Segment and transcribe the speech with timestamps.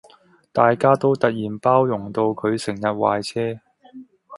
[0.51, 3.59] 大家都突然包容到佢成日壞車